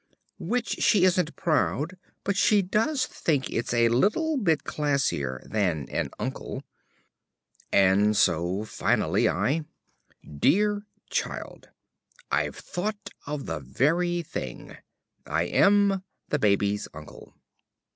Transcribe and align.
Which 0.39 0.81
she 0.81 1.03
isn't 1.03 1.35
proud, 1.35 1.95
but 2.23 2.35
does 2.71 3.05
think 3.05 3.51
it's 3.51 3.71
a 3.71 3.87
little 3.89 4.35
bit 4.37 4.63
classier 4.63 5.47
than 5.47 5.87
an 5.89 6.09
uncle. 6.17 6.63
And 7.71 8.17
so 8.17 8.63
finally, 8.63 9.29
I: 9.29 9.63
Dear 10.27 10.87
Child, 11.11 11.69
I've 12.31 12.55
thought 12.55 13.11
of 13.27 13.45
the 13.45 13.59
very 13.59 14.23
thing. 14.23 14.75
I 15.27 15.43
am, 15.43 16.03
~The 16.29 16.39
Baby's 16.39 16.87
Uncle. 16.95 17.35